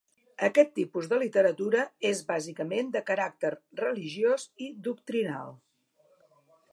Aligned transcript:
Aquest 0.45 0.71
tipus 0.77 1.09
de 1.11 1.19
literatura 1.23 1.83
és 2.11 2.23
bàsicament 2.31 2.89
de 2.97 3.03
caràcter 3.11 3.51
religiós 3.83 4.49
i 4.69 4.73
doctrinal. 4.89 5.55